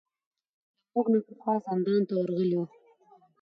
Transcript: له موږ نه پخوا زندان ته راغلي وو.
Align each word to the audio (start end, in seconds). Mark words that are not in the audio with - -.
له 0.83 0.87
موږ 0.93 1.05
نه 1.13 1.19
پخوا 1.27 1.53
زندان 1.67 2.01
ته 2.07 2.13
راغلي 2.29 2.55
وو. 2.57 2.65